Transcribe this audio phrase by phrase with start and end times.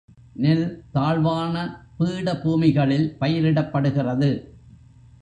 [0.33, 0.85] நெல்
[0.91, 1.55] தாழ்வான
[1.97, 4.31] பீட பூமிகளில் பயிரிடப்படுகிறது.